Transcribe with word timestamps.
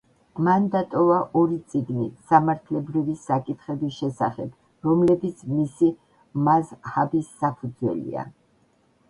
მან 0.45 0.63
დატოვა 0.75 1.17
ორი 1.41 1.59
წიგნი 1.73 2.05
სამართლებრივი 2.31 3.15
საკითხების 3.25 3.99
შესახებ, 3.99 4.57
რომლებიც 4.89 5.45
მისი 5.59 5.93
მაზჰაბის 6.49 7.31
საფუძველია. 7.45 8.27